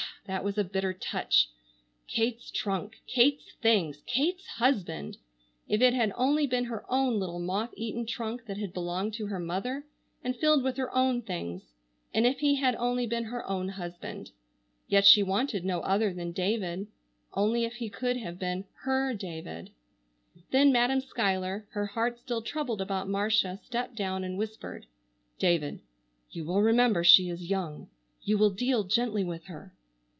[0.27, 1.49] That was a bitter touch!
[2.07, 3.01] Kate's trunk!
[3.05, 4.01] Kate's things!
[4.05, 5.17] Kate's husband!
[5.67, 9.25] If it had only been her own little moth eaten trunk that had belonged to
[9.25, 9.83] her mother,
[10.23, 14.31] and filled with her own things—and if he had only been her own husband!
[14.87, 19.71] Yet she wanted no other than David—only if he could have been her David!
[20.51, 24.85] Then Madam Schuyler, her heart still troubled about Marcia, stepped down and whispered:
[25.39, 25.81] "David,
[26.31, 27.89] you will remember she is young.
[28.21, 29.73] You will deal gently with her?"